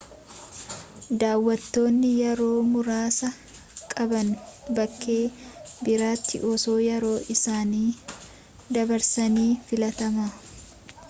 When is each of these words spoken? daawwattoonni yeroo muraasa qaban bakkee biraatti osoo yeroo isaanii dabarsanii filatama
daawwattoonni 1.19 2.11
yeroo 2.21 2.55
muraasa 2.71 3.29
qaban 3.93 4.29
bakkee 4.77 5.19
biraatti 5.85 6.43
osoo 6.53 6.79
yeroo 6.89 7.15
isaanii 7.37 7.85
dabarsanii 8.79 9.49
filatama 9.71 10.29